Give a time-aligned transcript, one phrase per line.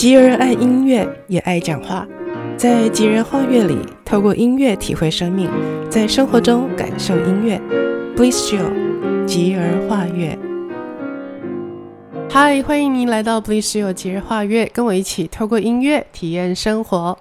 [0.00, 2.08] 吉儿爱音乐，也爱讲话。
[2.56, 5.50] 在吉人画乐里，透过音乐体会生命，
[5.90, 7.60] 在生活中感受音乐。
[8.16, 10.38] Bliss Jill，吉儿画乐。
[12.30, 17.18] 嗨，欢迎您来到 Bliss Jill 吉儿画乐，跟我一起透过音乐体验生活。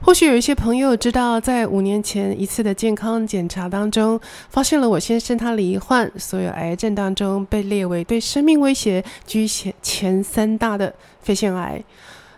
[0.00, 4.18] 或许有一些朋友知道，在五年前一次的健康检查当中，
[4.48, 11.84] 发现了我先生他罹患所有癌症当中被列为对生命威胁居前前三大的肺腺癌。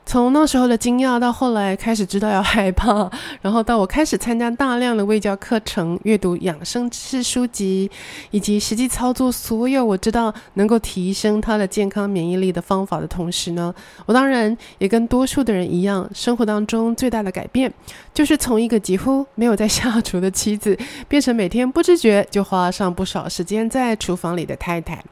[0.07, 3.10] 从那时候的惊讶到后来开始知道要害怕，
[3.42, 7.91] 然后到我开始参加大量的卫教课程、阅读养生知识书籍，
[8.30, 13.74] 以及实际操作所有我知道能够提升他的健康免疫力的方法的同时呢，
[14.06, 17.73] 我当然也跟多数的人一样，生活当中最大的改变
[18.14, 20.78] 就是从一个几乎没有在下厨的妻子，
[21.09, 25.05] 变成每天不知觉就花上不少时间在厨房里的太太，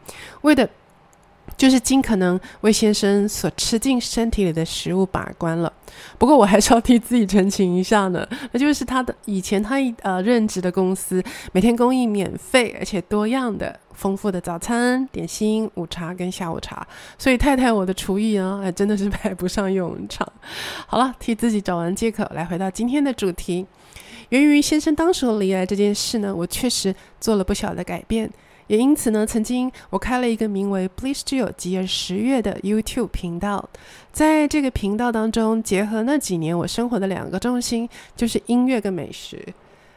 [0.43, 0.71] 为的。
[1.57, 5.73] 就是尽可能为先生所吃进身体里的食物把关了。
[6.19, 16.85] 不过我还是要替自己澄清一下呢， 那就是他的以前他呃任职的公司每天供应免费而且多样的丰富的早餐、点心、午茶跟下午茶，
[17.17, 20.27] 所以太太我的厨艺啊，还真的是 派不上用场。
[20.87, 23.65] 好了，替自己找完借口，来回到今天的主题。
[24.31, 28.29] 源于先生当时罹癌这件事呢，我确实做了不小的改变。
[28.67, 33.69] 也因此呢，曾经我开了一个名为 “Bliss Jill 吉尔十月”的 YouTube 频道，
[34.13, 39.47] 在这个频道当中，结合那几年我生活的两个重心，就是音乐跟美食。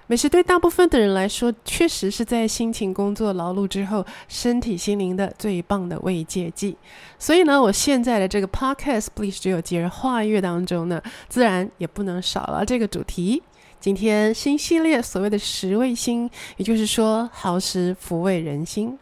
[0.10, 6.78] 美食对大部分的人来说，确实是在辛勤工作劳碌之后，身体心灵的最棒的慰藉剂。
[7.20, 13.44] 所以呢，我现在的这个 Podcast “Bliss Jill 吉儿画乐”当中呢，自然也不能少了这个主题。
[13.80, 18.98] 今天新系列所谓的食味心，也就是说好食抚慰人心。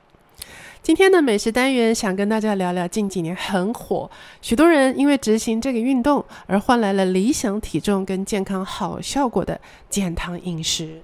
[0.84, 9.59] 今天的美食单元想跟大家聊聊近几年很火，许多人因为执行这个运动而换来了理想体重跟健康好效果的
[9.90, 11.02] 健康饮食。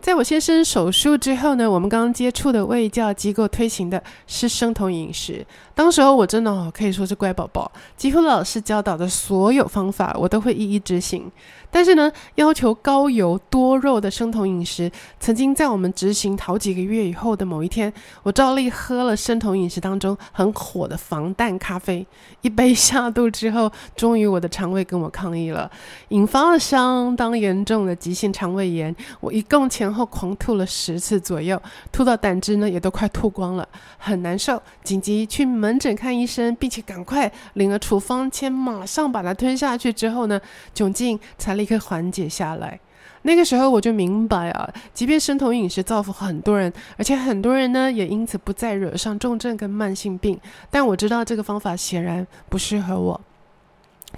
[0.00, 5.46] 在我先生手术之后呢，我们刚刚接触的卫教机构推行的是生酮饮食。
[5.74, 11.30] 当时候我真的哦，可以说是乖宝宝，几乎老师教导的所有方法我都会一一执行。
[11.72, 14.90] 但是呢，要求高油多肉的生酮饮食，
[15.20, 17.92] 曾经在我们执行好几个月以后的某一天，
[18.24, 22.04] 我照例喝了生酮饮食当中很火的防弹咖啡，
[22.40, 25.70] 一杯下肚之后，终于我的肠胃跟我抗议了，
[26.08, 28.94] 引发了相当严重的急性肠胃炎。
[29.20, 31.60] 我一共前然后狂吐了十次左右，
[31.92, 33.68] 吐到胆汁呢也都快吐光了，
[33.98, 40.40] 很难受，紧急去门诊看医生，并且赶快领了处方签，马上把它吞下去之后呢，
[40.74, 41.60] 窘境才。
[41.60, 42.80] 立刻缓解下来。
[43.20, 50.40] 那个时候我就明白啊，即便生酮饮食造福很多人，而且很多人呢也因此不再惹上重症跟慢性病，
[50.70, 53.20] 但我知道这个方法显然不适合我。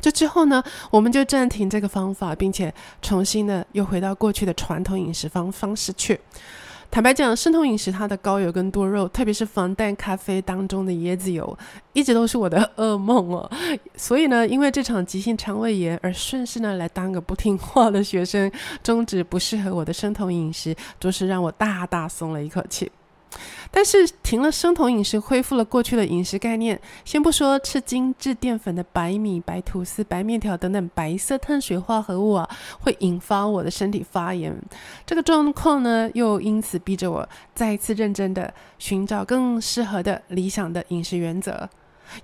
[0.02, 6.20] 这之后呢，我们就暂停这个方法，并且重新的又回到过去的传统饮食方方式去。
[6.90, 11.56] 坦白讲，生酮饮食它的高油跟多肉，特别是防弹咖啡当中的椰子油，
[11.94, 13.50] 一直都是我的噩梦哦。
[13.96, 18.52] 所以呢，因为这场急性肠胃炎而顺势呢来当个不听话的学生，
[18.82, 22.90] 终止不适合我的生酮饮食，着实让我大大松了一口气。
[23.70, 26.80] 但是停了生酮饮食，恢复了过去的饮食概念。
[27.04, 32.48] 先不说吃精致淀粉的白米、白吐司、白面条等等白色碳水化合物啊，
[32.80, 34.54] 会引发我的身体发炎。
[35.06, 41.68] 这个状况呢，又因此逼着我再一次认真的寻找更适合的理想的饮食原则。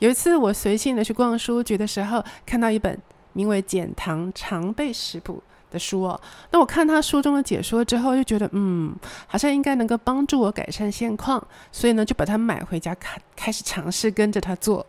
[0.00, 3.00] 有一次，我随性的去逛书局的时候，看到一本
[3.32, 6.20] 名为《减糖常备食谱》的书哦，
[6.50, 8.94] 那我看他书中的解说之后，就觉得嗯，
[9.26, 14.84] 好像应该能够帮助我改善现况，所以呢，就把它买回家开开始尝试跟着他做。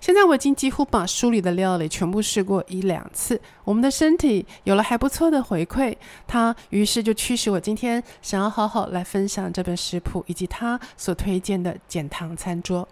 [0.00, 5.96] 现在我已经几乎把书里的料理全部试过一两次，我们的身体有了还不错的回馈，
[6.26, 12.86] 他于是就驱使我今天想要好好来分享这本食谱以及他所推荐的减糖餐桌。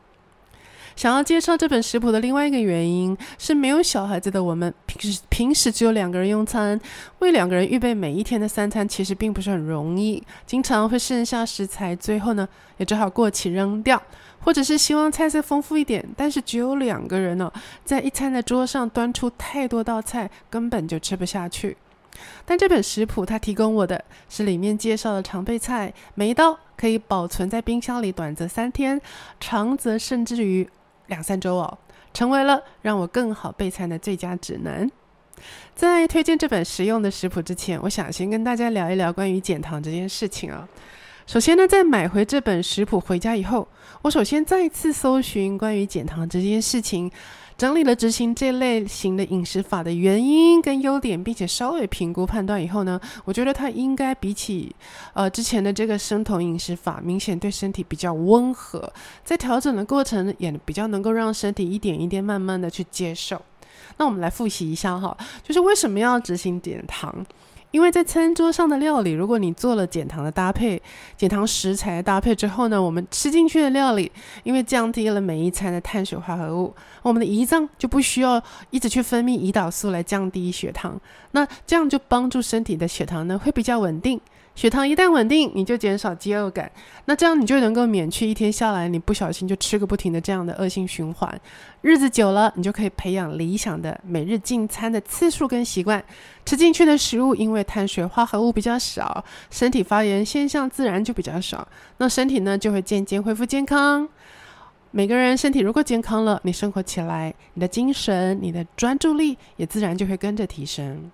[0.97, 6.81] 想要介绍这本食谱的另外一个原因是，没有小孩子的我们，平时平时只有两个人用餐，
[7.19, 12.49] 为两个人预备每一天的三餐，其实并不是很容易，经常会剩下食材，最后呢
[12.79, 14.03] 也只好过期扔掉，
[14.41, 17.53] 或者是希望菜色丰富一点，但是只有两个人呢，
[17.85, 21.77] 在一餐的桌上端出太多道菜，根本就吃不下去。
[22.47, 28.99] 但这本食谱它提供我的是里面介绍的常备菜，每一道可以保存在冰箱里，短则三天，
[29.39, 30.67] 长则甚至于。
[31.07, 31.79] 两三周哦，
[32.13, 34.91] 成为了让我更好备餐的最佳指南。
[35.75, 40.67] 在推荐这本实用的食谱之前，我想先跟大家聊一聊关于减糖这件事情啊。
[41.27, 43.67] 首先呢，在买回这本食谱回家以后，
[44.03, 47.11] 我首先再次搜寻关于减糖这件事情，
[47.59, 54.75] 整理了执行这类型的饮食法的原因跟优点，并且稍微评估判断以后呢，我觉得它应该比起
[55.15, 58.93] 呃之前的这个生酮饮食法，明显对身体比较温和，
[59.25, 63.41] 在调整的过程也比较能够让身体一点一点慢慢的去接受。
[63.97, 67.25] 那我们来复习一下哈，就是为什么要执行减糖？
[67.73, 70.81] 因为在餐桌上的料理，如果你做了减糖的搭配、
[71.17, 74.11] 减糖食材的搭配之后呢，我们吃进去的料理，
[74.45, 80.99] 因为降低了每一餐的碳水化合物，我们的胰脏就不需要一直去分泌胰岛素来降低血糖，
[81.33, 84.21] 那这样就帮助身体的血糖呢会比较稳定。
[84.57, 86.69] 血糖一旦稳定，你就减少饥饿感，
[87.05, 91.41] 那这样你就能够免去一天下来你不小心就吃个不停的这样的恶性循环。
[91.83, 96.03] 日子久了，你就可以培养理想的每日进餐的次数跟习惯。
[96.47, 101.69] 吃进去的食物因为碳水化合物比较少，身体发炎现象自然就比较少，
[101.99, 104.09] 那身体呢就会渐渐恢复健康。
[104.91, 111.11] 每个人身体如果健康了，你生活起来，你的精神、你的专注力也自然就会跟着提升。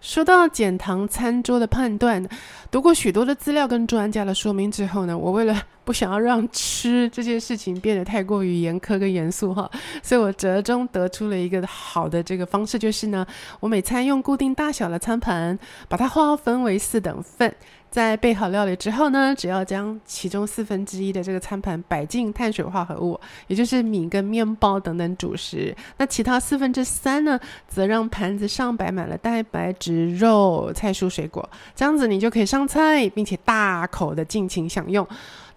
[0.00, 2.24] 说到减糖餐桌的判断，
[2.70, 9.70] 读过许多的资料跟专家的说明之后呢，我为了不想要让吃这件事情变得太过于严苛跟严肃哈，
[10.04, 13.26] 所以我折中得出了一个好的这个方式，就是呢，
[13.58, 15.58] 我每餐用固定大小的餐盘，
[15.88, 17.54] 把它划分为四等份。
[17.90, 35.08] 在备好料理之后呢，只要将其中四分之一的这个餐盘摆进碳水化合物，也就是米跟面包等等主食，那其他四分之三呢，则让盘子上摆满了蛋白质、肉、菜蔬、水果，这样子你就可以上菜，并且大口的尽情享用。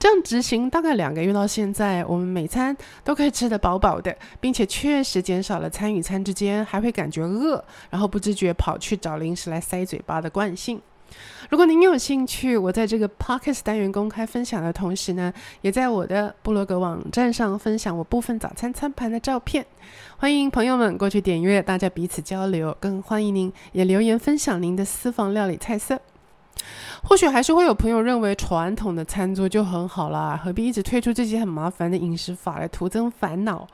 [0.02, 10.82] 这样执行大概两个月到现在，我们每餐都可以吃得饱饱的，并且确实减少了餐与餐之间还会感觉饿，然后不自觉跑去找零食来塞嘴巴的惯性。
[11.52, 15.32] 如果您有兴趣，我在这个 Podcast 单元公开分享的同时呢，
[15.62, 19.64] 也在我的部落格网站上分享我部分早餐餐盘的照片。
[20.18, 22.76] 欢迎朋友们过去点阅，大家彼此交流。
[22.80, 26.02] 更欢迎您也留言分享您的私房料理菜色。
[27.04, 33.68] 或许还是会有朋友认为传统的餐桌就很好啦，何必一直推出这些很麻烦的饮食法来徒增烦恼？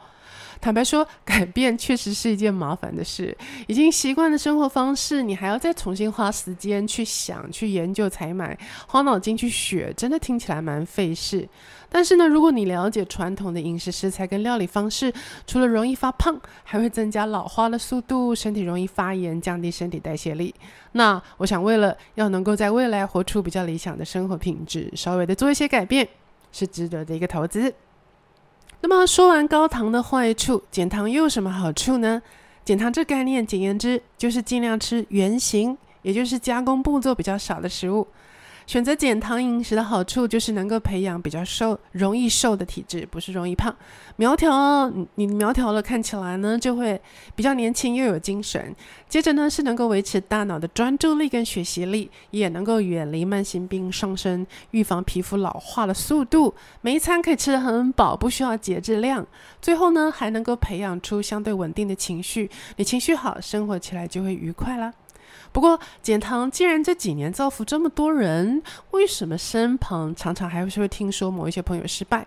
[0.59, 3.38] 坦白说，改变确实是一件麻烦的事。
[3.68, 8.57] 已经习惯的生活方式，你还要再重新花时间去想、去研究、采买，
[8.88, 11.47] 花脑筋去学，真的听起来蛮费事。
[11.89, 15.12] 但是呢，如果你了解传统的饮食食材跟料理方式，
[15.45, 20.54] 除了容易发胖，还会增加老化的速度，身体容易发炎，降低身体代谢力。
[20.92, 26.07] 那我想，为了要能够在未来活出比较理想的生活品质，稍微的做一些改变，
[26.51, 27.74] 是值得的一个投资。
[28.81, 32.22] 那么说完高糖的坏处，减糖又有什么好处呢？
[32.66, 38.06] 减糖这概念，简言之就是尽量吃原型，也就是加工步骤比较少的食物。
[38.68, 43.74] 选择减糖饮食的好处就是能够培养比较瘦、容易瘦的体质，不是容易胖。
[44.18, 47.02] 苗条，你苗条了，看起来呢就会
[47.34, 48.75] 比较年轻又有精神。
[49.08, 56.54] 接着呢是能够维持大脑的专注力跟学习力，也能够远离慢性病上升，预防皮肤老化的速度。
[56.81, 59.25] 每一餐可以吃得很饱，不需要节制量。
[59.62, 64.94] 最后呢还能够培养出相对稳定的情绪，你情绪好，生活起来就会愉快啦。
[65.51, 68.61] 不过减糖既然这几年造福这么多人，
[68.91, 72.25] 为什么身旁常常还是会听说某一些朋友失败？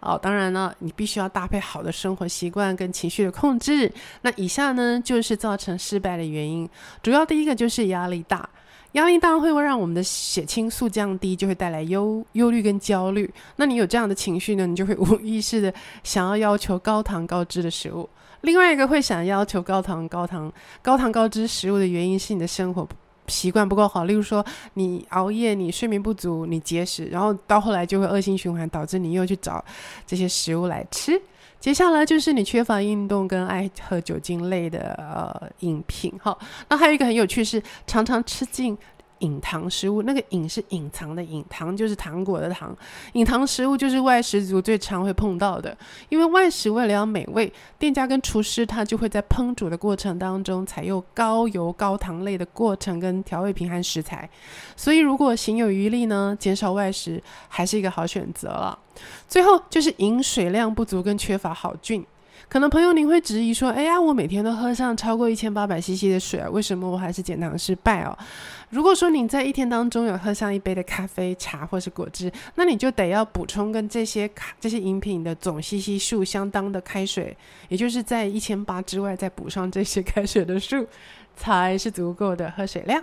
[0.00, 3.90] 哦，当然了，你必须要搭配好的生活习惯跟情绪的控制。
[4.20, 6.68] 那以下呢，就是造成失败的原因。
[7.02, 8.46] 主要第一个就是压力大，
[8.92, 13.32] 压力大会让我们的血清素降低，就会带来忧忧虑跟焦虑。
[13.56, 18.06] 那你有这样的情绪呢，你就会无意识的想要要求高糖高脂的食物。
[18.44, 22.86] 另外一个会想要求高糖、高糖、高糖高脂食物的原因是你的生活
[23.26, 29.64] 习惯不够好，例如说你熬夜、你睡眠不足、你节食，然后到后来就会恶性循环，导致你又去找
[30.06, 31.20] 这些食物来吃。
[31.58, 36.12] 接下来就是你缺乏运动跟爱喝酒精类的呃饮品。
[36.20, 38.76] 好，那还有一个很有趣是常常吃进。
[39.20, 42.76] 隐糖食物，那个隐是隐藏的隐，糖就是糖果的糖。
[43.12, 45.76] 隐糖食物就是外食族最常会碰到的，
[46.08, 54.28] 因为外食为了要美味，店家跟厨师他就会在烹煮的过程当中采用高油高糖类的过程跟调味品和食材，
[54.76, 58.78] 所以如果行有余力呢，减少外食还是一个好选择了。
[59.28, 62.04] 最后就是饮水量不足跟缺乏好菌。
[62.48, 68.16] 可能朋友您会质疑说：“哎呀，我每天都喝上超过一千八百 CC 的水啊，为什么我还是减糖失败哦？”
[68.70, 77.36] 如果说你在一天当中有喝上一杯的咖啡、茶或是果汁，那你就得要补充跟这些卡这些饮品的总 CC 数相当的开水，
[77.68, 80.86] 也就是在一千八之外再补上这些开水的数，
[81.36, 83.02] 才是足够的喝水量。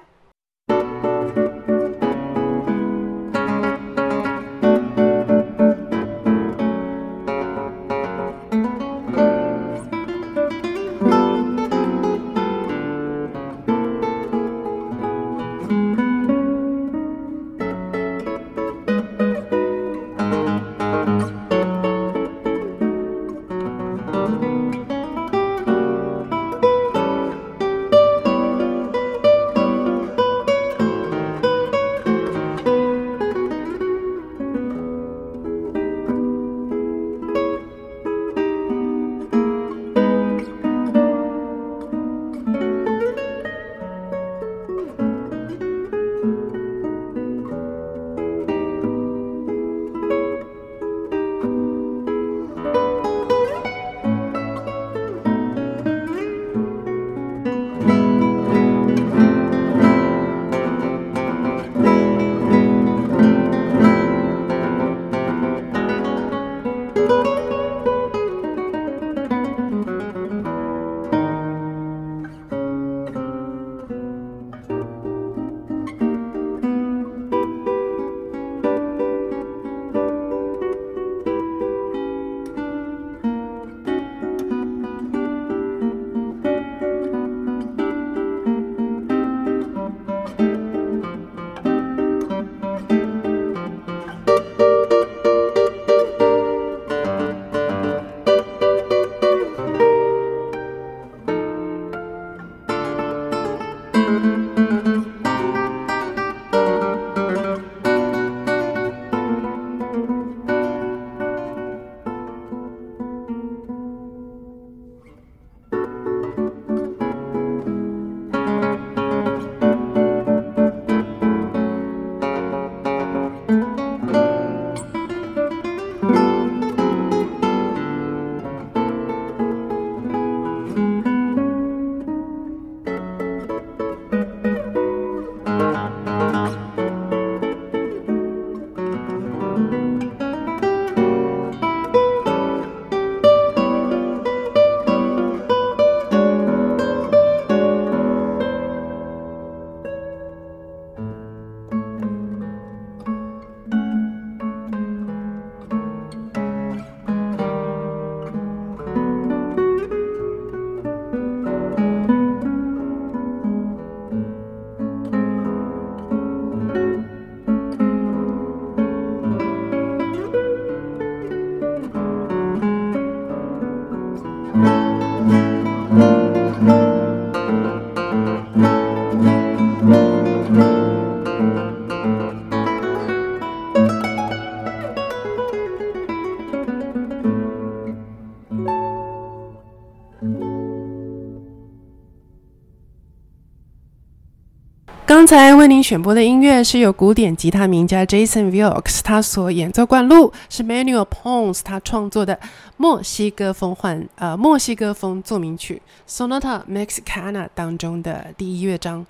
[195.22, 202.40] 刚才为您选播的音乐是由古典吉他名家 Jason Wilkes 他所演奏灌录，是 Manuel Ponce 他创作的
[202.78, 209.06] 墨西哥风幻呃墨西哥风奏鸣曲 Sonata Mexicana 当中的第一乐章。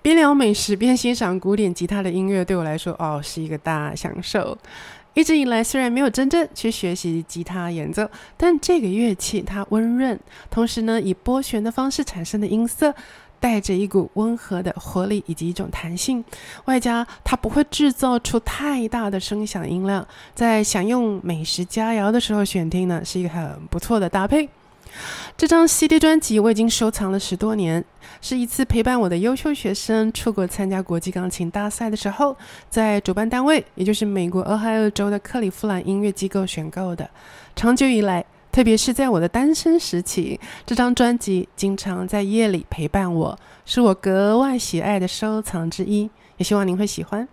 [0.00, 4.56] 边聊美食边欣赏古典吉他的音乐，对我来说哦是一个大享受。
[5.14, 10.16] 一直以来虽然没有真正去学习吉他演奏，但这个乐器它温润，
[10.48, 12.94] 同时呢以拨弦的方式产生的音色，
[13.40, 16.22] 带着一股温和的活力以及一种弹性，
[16.66, 24.48] 外加它不会制造出太大的声响音量，在享用美食佳肴的时候选听呢是一个很不错的搭配。
[25.36, 27.82] 这张 CD 专辑我已经收藏了十多年，
[28.20, 32.36] 是一次陪伴我的优秀学生出国参加国际钢琴大赛的时候，
[32.68, 37.08] 在主办单位，也就是美国俄亥俄州的克利夫兰音乐机构选购的。
[37.54, 46.10] 长久以来，特别是在我的单身时期，这张专辑经常在夜里陪伴我，是我格外喜爱的收藏之一。
[46.36, 47.28] 也希望您会喜欢。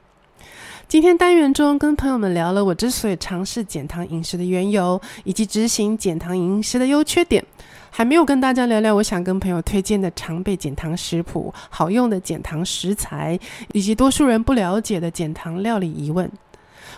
[0.87, 7.43] 今天单元中跟朋友们聊了我之所以尝试减糖饮食的缘由，以及执行减糖饮食的优缺点，
[7.89, 13.39] 还没有跟大家聊聊我想跟朋友推荐的常备减糖食谱、好用的减糖食材，
[13.73, 16.29] 以及多数人不了解的减糖料理疑问。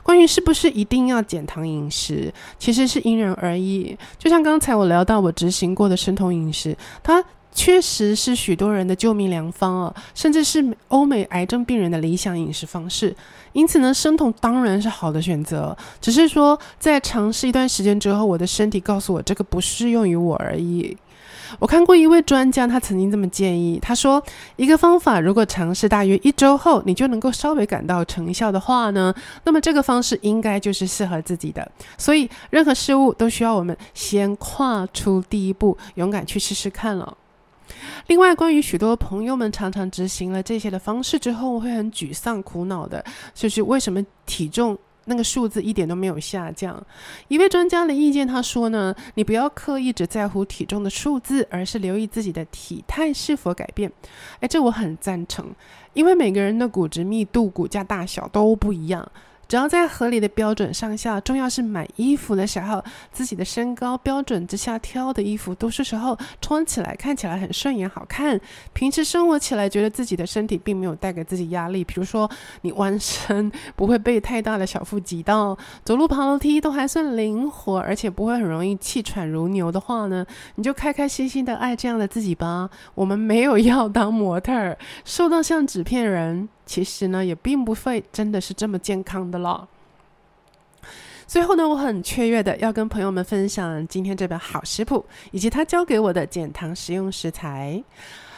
[0.10, 3.96] 关于是不是一定要减糖饮食，其实是因人而异。
[4.18, 7.24] 就像刚才我聊到我执行过的生酮饮食，它。
[7.51, 13.13] 确实是许多人的救命良方哦，甚至是欧美癌症病人的理想饮食方式。
[13.54, 15.75] 因此呢，生酮当然是好的选择。
[16.00, 20.96] 只是说，在尝试一段时间之后，我的身体告诉我这个不适用于我而已。
[21.58, 24.22] 我看过一位专家，他曾经这么建议：他说，
[24.56, 29.13] 一个方法如果尝试大约一周后，你就能够稍微感到成效的话呢，
[29.44, 31.72] 那么这个方式应该就是适合自己的。
[31.98, 37.18] 所以，任何事物都需要我们先跨出第一步，勇敢去试试看了。
[38.08, 43.03] 另外，关于许多朋友们常常执行了这些的方式之后，会很沮丧、苦恼的，
[43.34, 44.77] 就是为什么体重
[45.10, 46.82] 那个数字一点都没有下降？
[47.28, 53.92] 一位专家的意见，他说呢，你不要刻意只在乎体重的数字，而是留意自己的体态是否改变。
[54.39, 55.48] 哎，这我很赞成，
[55.94, 59.12] 因为每个人的骨质密度、骨架大小都不一样。
[59.50, 68.39] 只要在合理的标准上下，重要是买衣服的时候，自己的身高标准之下挑的衣服，多数时候穿起来看起来很顺眼好看。
[68.74, 72.29] 平时生活起来，觉得自己的身体并没有带给自己压力，比如说
[72.62, 80.24] 你弯身不会被太大的小腹挤到，走路爬楼梯都还算灵活，而且不会很容易气喘如牛的话呢，
[80.58, 82.70] 你就开开心心的爱这样的自己吧。
[82.94, 86.50] 我们没有要当模特儿，瘦到像纸片人。
[86.70, 89.68] 其实呢，也并不会真的是这么健康的了。
[91.26, 97.84] 最后呢，我很雀跃的要跟朋友们分享今天这本好食谱，以及他教给我的减糖实用食材。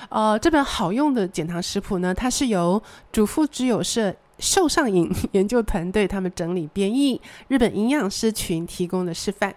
[0.08, 7.20] 呃，这本好用的减糖食谱呢，它是由主妇之友社瘦上瘾研究团队他们整理编译，
[7.50, 9.54] 日本营养师群提供的示范，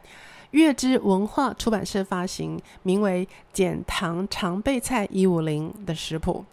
[0.51, 6.45] 月之文化出版社发行，名为《减糖常备菜一五零》的食谱。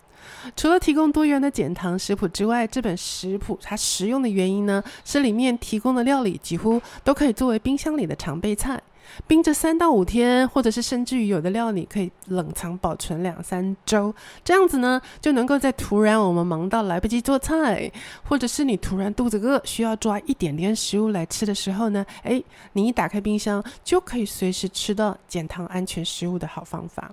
[0.55, 8.81] 除了提供多元的减糖食谱之外，这本食谱它实用的原因呢，是里面提供的料理几乎都可以作为冰箱里的常备菜，
[9.27, 14.13] 冰着三到五天，或者是甚至于有的料理可以冷藏保存两三周，
[14.43, 17.91] 这样子呢，就能够在突然我们忙到来不及做菜，
[18.23, 27.11] 或者是你突然肚子饿需要抓一点点食物来吃的时候呢，诶，你一打开冰箱就可以随时吃到减糖安全食物的好方法。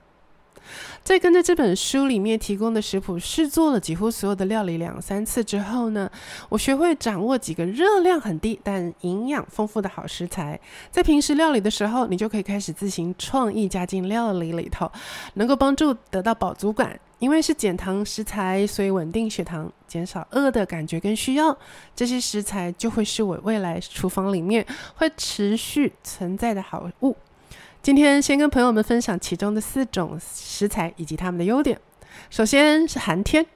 [1.03, 6.11] 在跟着这本书里面提供的食谱试做了几乎所有的料理两三次之后呢，
[6.49, 10.59] 我学会掌握几个热量很低但营养丰富的好食材，
[10.91, 14.91] 在平时料理的时候，你就可以开始自行创意加进料理里头，
[15.35, 16.99] 能够帮助得到饱足感。
[17.19, 21.59] 因为是减糖食材，所以稳定血糖，减少饿的感觉跟需要，
[21.97, 27.17] 这些食材就会是我未来厨房里面会持续存在的好物。
[27.81, 31.79] 今天先跟朋友们分享其中的四种食材以及它们的优点。
[32.29, 33.47] 首先是寒天，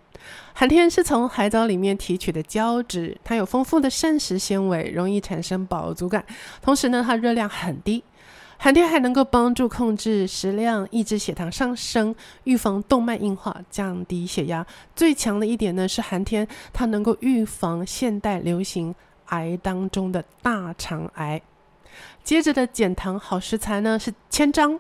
[0.55, 6.25] 寒天是从海藻里面提取的胶质，它有丰富的膳食纤维，容易产生饱足感。
[6.63, 8.03] 同时呢，它热量很低。
[8.57, 14.65] 寒天还能够帮助控制食量，抑制血糖上升，预防动脉硬化，降低血压。
[14.95, 18.95] 最强的一点呢是寒天，它能够预防现代流行
[19.27, 21.43] 癌当中的大肠癌。
[22.25, 24.79] 接着的减糖好食材呢是千张，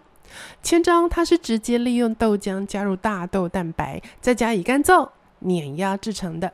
[0.62, 5.08] 千张它是直接利用豆浆加入大豆蛋白，再加以干燥
[5.40, 6.52] 碾压制成的。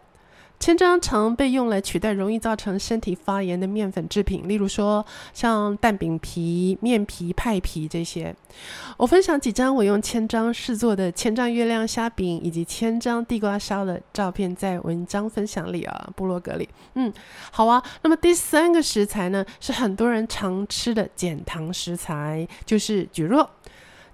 [0.61, 8.35] 千张常被用来取代容易造成身体发炎的面粉制品，例如说像蛋饼皮、面皮、派皮这些。
[8.97, 16.69] 我分享几张我用千张试做的千张月亮虾饼以及千张地瓜烧的照片，在文章分享里啊，部落格里。
[16.95, 17.13] 嗯，
[17.53, 17.83] 好啊。
[18.03, 23.47] 那么第三个食材呢，是很多人常吃的减糖食材，就是蒟蒻。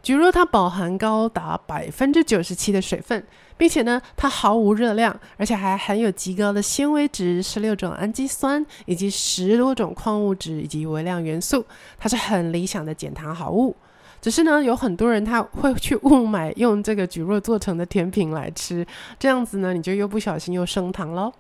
[0.03, 11.65] 蒟蒻它饱含高达百分之九十七的水分，并且呢，它毫无热量，而且还含有极高的纤维值、十六种氨基酸以及十多种矿物质以及微量元素，
[11.99, 13.75] 它是很理想的减糖好物。
[14.21, 18.87] 只是呢，有很多人他会去误买用这个蒟蒻做成的甜品来吃，
[19.19, 21.31] 这样子呢，你就又不小心又升糖喽。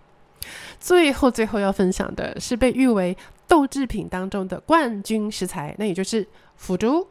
[0.78, 3.16] 最后，最后要分享的是被誉为
[3.48, 7.08] 豆制品当中的冠军食材，那也就是腐竹。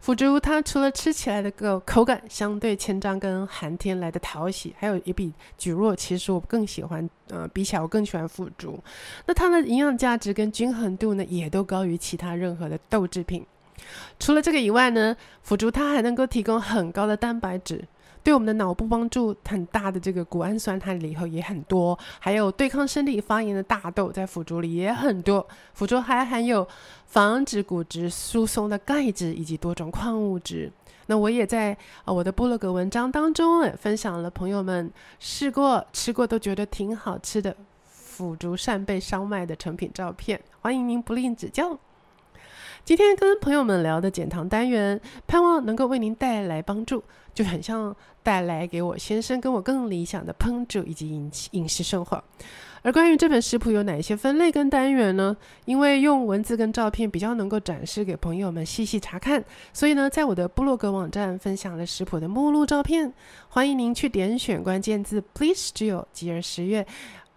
[0.00, 8.82] 腐竹它除了吃起来的个口感相对千张跟寒天来的讨喜，还有也比蒟蒻其实我更喜欢，呃，比起来我更喜欢腐竹。
[9.26, 13.44] 那它的营养价值跟均衡度呢，也都高于其他任何的豆制品。
[14.18, 17.84] 除了这个以外呢，腐竹它还能够提供很高的蛋白质。
[18.26, 25.46] 对我们的脑部帮助很大的这个谷氨酸，它里头也很多，还有对抗身体发炎的大豆在腐竹里也很多。
[25.74, 26.66] 腐竹还含有
[27.06, 30.72] 防止骨质疏松的钙质以及多种矿物质。
[31.06, 31.70] 那我也在
[32.04, 41.78] 啊我的部落格文章当中也分享了朋友们试过吃过都觉得挺好吃的腐竹扇贝烧麦的成品照片，欢迎您不吝指教。
[42.86, 47.02] 今天跟朋友们聊的减糖单元，盼望能够为您带来帮助，
[47.34, 52.22] 就很像带来给我先生跟我更理想的烹煮以及饮饮食生活。
[52.82, 55.36] 而关于这本食谱有哪些分类跟单元呢？
[55.64, 63.12] 因为用文字跟照片比较能够展示给朋友们细细查看，所以呢，在我的部落格网站分享了食谱的目录照片，
[63.48, 66.86] 欢迎您去点选关键字 “Please Jill 吉尔十月”。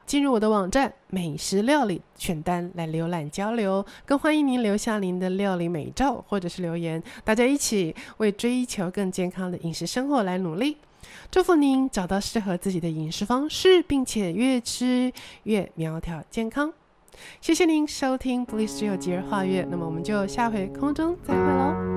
[0.10, 10.78] 进入我的网站美食料理选单来浏览交流，更欢迎您留下您的料理美照或者是留言，大家一起为追求更健康的饮食生活来努力。
[11.30, 16.74] 祝福您找到适合自己的饮食方式，并且越吃越苗条健康。
[17.40, 21.89] 谢谢您收听 Bliss Jill 吉儿画乐，那么我们就下回空中再会喽。